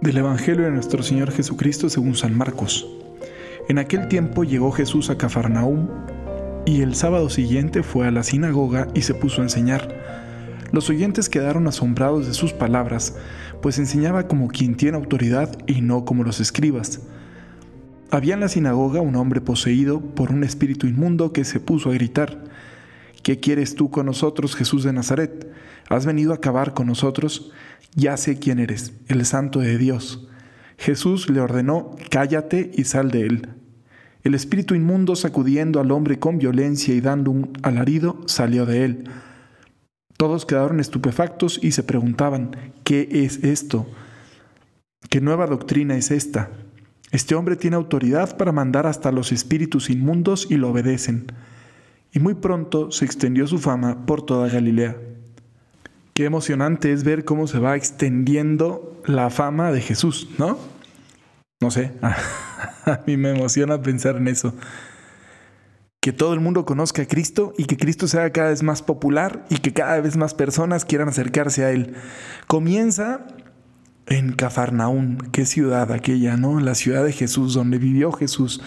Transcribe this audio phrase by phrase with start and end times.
[0.00, 2.86] Del Evangelio de nuestro Señor Jesucristo según San Marcos.
[3.68, 5.88] En aquel tiempo llegó Jesús a Cafarnaúm
[6.64, 9.88] y el sábado siguiente fue a la sinagoga y se puso a enseñar.
[10.70, 13.16] Los oyentes quedaron asombrados de sus palabras,
[13.60, 17.00] pues enseñaba como quien tiene autoridad y no como los escribas.
[18.12, 21.94] Había en la sinagoga un hombre poseído por un espíritu inmundo que se puso a
[21.94, 22.38] gritar,
[23.22, 25.50] ¿Qué quieres tú con nosotros, Jesús de Nazaret?
[25.88, 27.52] ¿Has venido a acabar con nosotros?
[27.94, 30.28] Ya sé quién eres, el santo de Dios.
[30.76, 33.48] Jesús le ordenó, cállate y sal de él.
[34.22, 39.04] El espíritu inmundo, sacudiendo al hombre con violencia y dando un alarido, salió de él.
[40.16, 43.86] Todos quedaron estupefactos y se preguntaban, ¿qué es esto?
[45.08, 46.50] ¿Qué nueva doctrina es esta?
[47.10, 51.32] Este hombre tiene autoridad para mandar hasta los espíritus inmundos y lo obedecen.
[52.12, 54.96] Y muy pronto se extendió su fama por toda Galilea.
[56.14, 60.58] Qué emocionante es ver cómo se va extendiendo la fama de Jesús, ¿no?
[61.60, 64.54] No sé, a mí me emociona pensar en eso.
[66.00, 69.44] Que todo el mundo conozca a Cristo y que Cristo sea cada vez más popular
[69.50, 71.94] y que cada vez más personas quieran acercarse a Él.
[72.46, 73.26] Comienza
[74.10, 76.60] en Cafarnaún, qué ciudad aquella, ¿no?
[76.60, 78.60] La ciudad de Jesús, donde vivió Jesús,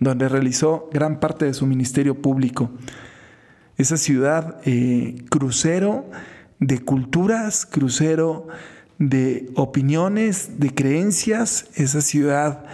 [0.00, 2.70] donde realizó gran parte de su ministerio público.
[3.76, 6.04] Esa ciudad eh, crucero
[6.58, 8.48] de culturas, crucero
[8.98, 12.64] de opiniones, de creencias, esa ciudad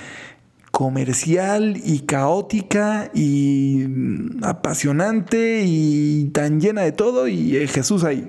[0.71, 3.87] comercial y caótica y
[4.43, 8.29] apasionante y tan llena de todo y eh, Jesús ahí.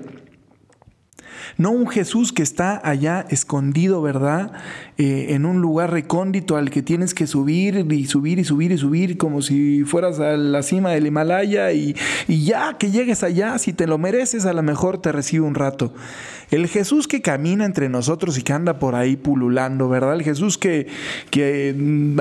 [1.58, 4.52] No un Jesús que está allá escondido, ¿verdad?
[4.98, 8.78] Eh, en un lugar recóndito al que tienes que subir y subir y subir y
[8.78, 11.94] subir como si fueras a la cima del Himalaya y,
[12.28, 15.94] ya que llegues allá, si te lo mereces, a lo mejor te recibe un rato.
[16.50, 20.14] El Jesús que camina entre nosotros y que anda por ahí pululando, ¿verdad?
[20.14, 20.86] El Jesús que,
[21.30, 22.20] que mm,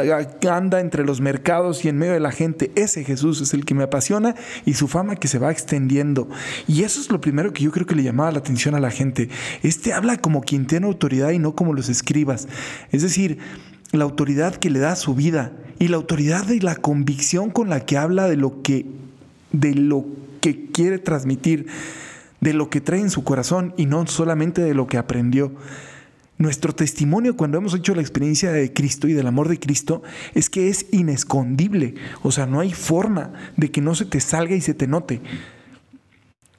[0.49, 3.75] anda entre los mercados y en medio de la gente, ese Jesús es el que
[3.75, 6.27] me apasiona y su fama que se va extendiendo.
[6.67, 8.89] Y eso es lo primero que yo creo que le llamaba la atención a la
[8.89, 9.24] gente.
[9.63, 12.47] Este habla como quien tiene autoridad y no como los escribas.
[12.91, 13.39] Es decir,
[13.91, 17.85] la autoridad que le da su vida y la autoridad y la convicción con la
[17.85, 18.85] que habla de lo que,
[19.51, 20.05] de lo
[20.41, 21.67] que quiere transmitir
[22.45, 25.51] de lo que trae en su corazón y no solamente de lo que aprendió.
[26.37, 30.03] Nuestro testimonio cuando hemos hecho la experiencia de Cristo y del amor de Cristo
[30.33, 31.95] es que es inescondible.
[32.23, 35.21] O sea, no hay forma de que no se te salga y se te note.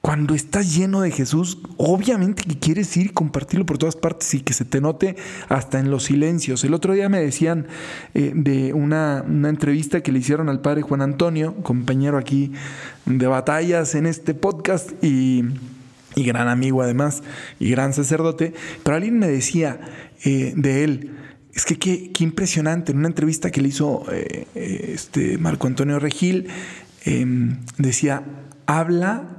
[0.07, 4.39] Cuando estás lleno de Jesús, obviamente que quieres ir y compartirlo por todas partes y
[4.39, 5.17] que se te note
[5.49, 6.63] hasta en los silencios.
[6.63, 7.67] El otro día me decían
[8.13, 12.53] eh, de una, una, entrevista que le hicieron al padre Juan Antonio, compañero aquí
[13.05, 15.43] de batallas en este podcast y
[16.15, 17.21] y gran amigo además,
[17.59, 18.53] y gran sacerdote,
[18.83, 19.81] pero alguien me decía
[20.23, 21.17] eh, de él,
[21.53, 26.47] es que qué, impresionante, en una entrevista que le hizo eh, este Marco Antonio Regil,
[27.03, 28.23] em, decía,
[28.67, 29.36] habla,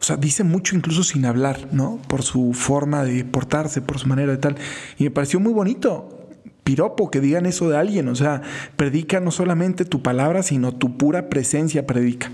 [0.00, 2.00] o sea, dice mucho incluso sin hablar, ¿no?
[2.08, 4.56] Por su forma de portarse, por su manera de tal.
[4.96, 6.28] Y me pareció muy bonito,
[6.62, 8.42] piropo que digan eso de alguien, o sea,
[8.76, 12.30] predica no solamente tu palabra, sino tu pura presencia predica.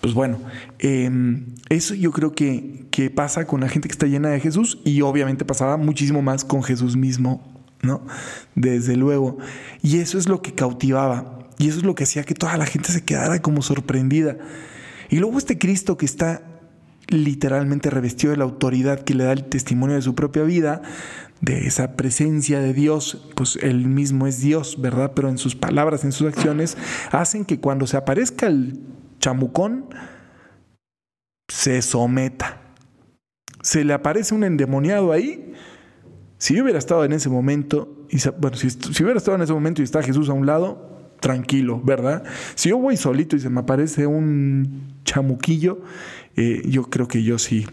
[0.00, 0.38] Pues bueno,
[0.80, 4.80] em, eso yo creo que, que, pasa con la gente que está llena de Jesús
[4.84, 7.40] y obviamente pasaba muchísimo más con Jesús mismo,
[7.82, 8.04] ¿no?
[8.56, 9.38] Desde luego.
[9.80, 12.66] Y eso es lo que cautivaba y eso es lo que hacía que toda la
[12.66, 14.36] gente se quedara como sorprendida.
[15.08, 16.42] Y luego este Cristo que está
[17.12, 20.82] literalmente revestido de la autoridad que le da el testimonio de su propia vida,
[21.40, 25.12] de esa presencia de Dios, pues él mismo es Dios, ¿verdad?
[25.14, 26.76] Pero en sus palabras, en sus acciones,
[27.10, 28.78] hacen que cuando se aparezca el
[29.18, 29.86] chamucón
[31.48, 32.60] se someta.
[33.60, 35.52] Se le aparece un endemoniado ahí.
[36.38, 38.68] Si yo hubiera estado en ese momento, y, bueno, si,
[39.02, 42.24] hubiera estado en ese momento y está Jesús a un lado, tranquilo, ¿verdad?
[42.54, 45.80] Si yo voy solito y se me aparece un chamuquillo,
[46.36, 47.66] eh, yo creo que yo sí.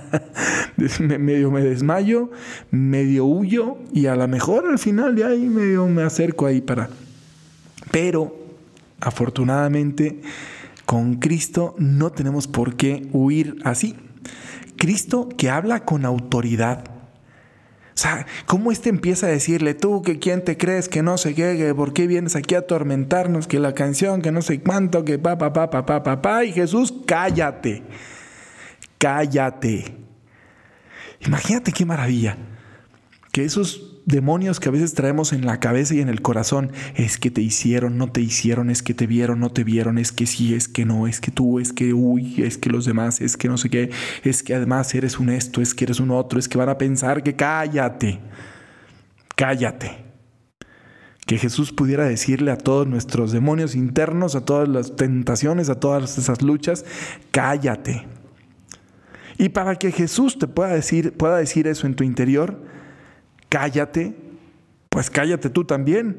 [0.98, 2.30] medio me desmayo,
[2.70, 6.90] medio huyo y a lo mejor al final de ahí medio me acerco ahí para...
[7.90, 8.36] Pero,
[9.00, 10.20] afortunadamente,
[10.84, 13.96] con Cristo no tenemos por qué huir así.
[14.76, 16.84] Cristo que habla con autoridad.
[18.00, 21.74] Sea, ¿cómo este empieza a decirle, tú que quién te crees, que no sé qué,
[21.76, 25.36] por qué vienes aquí a atormentarnos, que la canción, que no sé cuánto, que pa,
[25.36, 27.82] pa, pa, pa, pa, pa, pa, y Jesús, cállate,
[28.96, 29.98] cállate.
[31.26, 32.38] Imagínate qué maravilla,
[33.32, 36.72] que esos demonios que a veces traemos en la cabeza y en el corazón.
[36.94, 40.12] Es que te hicieron, no te hicieron, es que te vieron, no te vieron, es
[40.12, 43.20] que sí, es que no, es que tú, es que uy, es que los demás,
[43.20, 43.90] es que no sé qué,
[44.24, 46.78] es que además eres un esto, es que eres un otro, es que van a
[46.78, 48.20] pensar que cállate.
[49.36, 50.10] cállate.
[51.26, 56.18] Que Jesús pudiera decirle a todos nuestros demonios internos, a todas las tentaciones, a todas
[56.18, 56.84] esas luchas,
[57.30, 58.06] cállate.
[59.38, 62.69] Y para que Jesús te pueda decir, pueda decir eso en tu interior,
[63.50, 64.16] cállate,
[64.88, 66.18] pues cállate tú también.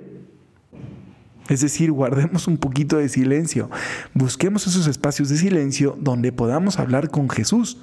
[1.50, 3.70] Es decir, guardemos un poquito de silencio.
[4.14, 7.80] Busquemos esos espacios de silencio donde podamos hablar con Jesús.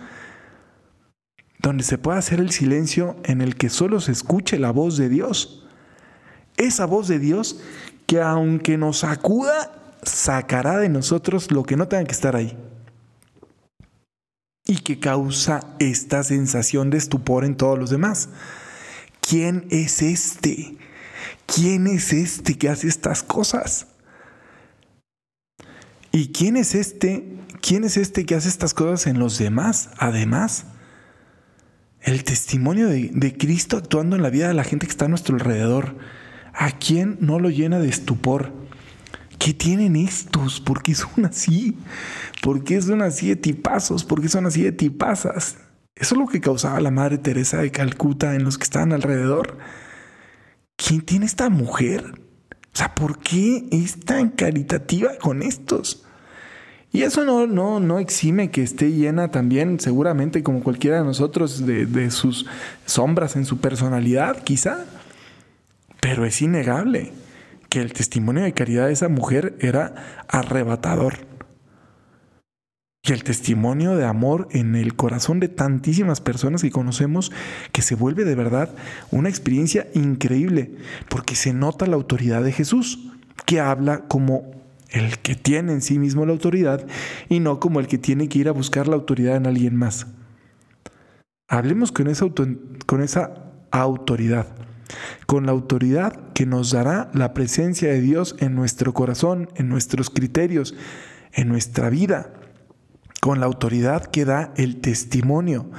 [1.58, 5.08] Donde se pueda hacer el silencio en el que solo se escuche la voz de
[5.08, 5.66] Dios.
[6.56, 7.60] Esa voz de Dios
[8.06, 12.56] que aunque nos sacuda, sacará de nosotros lo que no tenga que estar ahí.
[14.64, 18.30] Y que causa esta sensación de estupor en todos los demás.
[19.28, 20.78] ¿Quién es este?
[21.48, 23.86] ¿quién es este que hace estas cosas?
[26.12, 27.36] ¿Y quién es este?
[27.60, 29.90] ¿Quién es este que hace estas cosas en los demás?
[29.98, 30.66] Además,
[32.02, 35.34] el testimonio de, Cristo actuando en la vida de la gente que está a nuestro
[35.34, 35.96] alrededor.
[36.54, 38.52] ¿A quién no lo llena de estupor?
[39.38, 40.60] ¿Qué tienen estos?
[40.60, 41.78] ¿Por qué son así?
[42.42, 44.04] ¿Por qué son así de tipazos?
[44.04, 45.56] ¿Por qué son así de tipazas?
[45.98, 49.58] Eso es lo que causaba la Madre Teresa de Calcuta en los que estaban alrededor.
[50.78, 52.04] ¿quién tiene esta mujer?
[52.72, 56.04] O sea, ¿por qué es tan caritativa con estos?
[56.90, 61.66] Y eso no, no, no exime que esté llena también, seguramente, como cualquiera de nosotros,
[61.66, 62.46] de, de sus
[62.86, 64.86] sombras en su personalidad, quizá.
[66.00, 67.12] Pero es innegable
[67.68, 71.26] que el testimonio de caridad de esa mujer era arrebatador
[73.08, 77.32] y el testimonio de amor en el corazón de tantísimas personas que conocemos
[77.72, 78.75] que se vuelve de verdad
[79.10, 80.75] una experiencia increíble
[81.08, 83.10] porque se nota la autoridad de Jesús
[83.46, 84.50] que habla como
[84.90, 86.87] el que tiene en sí mismo la autoridad
[87.28, 90.06] y no como el que tiene que ir a buscar la autoridad en alguien más.
[91.46, 92.26] Hablemos con esa,
[92.87, 93.32] con esa
[93.70, 94.49] autoridad,
[95.26, 100.10] con la autoridad que nos dará la presencia de Dios en nuestro corazón, en nuestros
[100.10, 100.75] criterios,
[101.32, 102.32] en nuestra vida
[103.20, 105.70] con la autoridad que da el testimonio,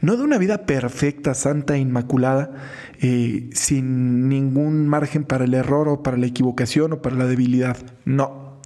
[0.00, 2.52] no de una vida perfecta, santa, inmaculada,
[3.00, 7.78] eh, sin ningún margen para el error o para la equivocación o para la debilidad,
[8.04, 8.60] no,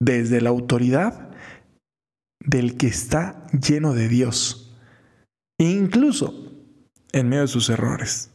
[0.00, 1.30] desde la autoridad
[2.40, 4.76] del que está lleno de Dios,
[5.58, 6.52] incluso
[7.12, 8.30] en medio de sus errores.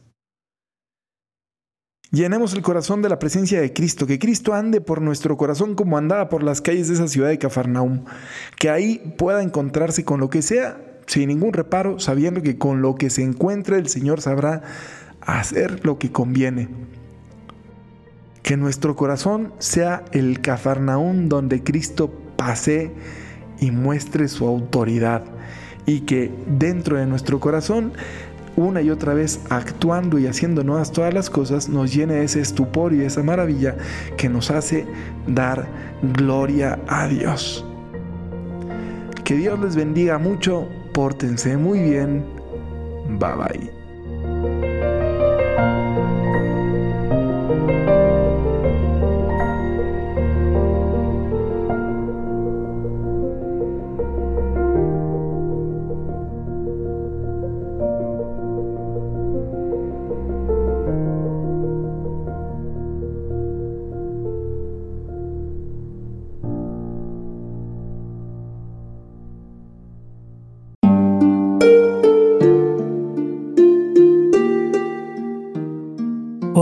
[2.14, 5.98] Llenemos el corazón de la presencia de Cristo, que Cristo ande por nuestro corazón como
[5.98, 8.04] andaba por las calles de esa ciudad de Cafarnaum,
[8.56, 12.94] que ahí pueda encontrarse con lo que sea, sin ningún reparo, sabiendo que con lo
[12.94, 14.62] que se encuentre el Señor sabrá
[15.22, 16.68] hacer lo que conviene.
[18.44, 22.92] Que nuestro corazón sea el Cafarnaum donde Cristo pase
[23.58, 25.24] y muestre su autoridad
[25.84, 27.92] y que dentro de nuestro corazón
[28.56, 32.92] una y otra vez actuando y haciendo nuevas todas las cosas, nos llena ese estupor
[32.92, 33.76] y esa maravilla
[34.16, 34.86] que nos hace
[35.26, 35.66] dar
[36.16, 37.64] gloria a Dios.
[39.24, 42.24] Que Dios les bendiga mucho, pórtense muy bien,
[43.18, 43.70] bye bye.